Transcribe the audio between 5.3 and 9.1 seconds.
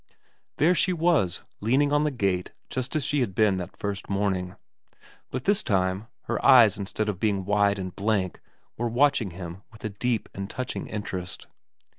this time her eyes instead of being wide and blank were